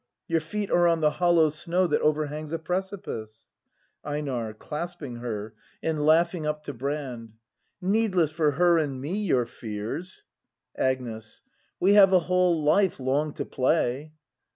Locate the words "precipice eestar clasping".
2.57-5.17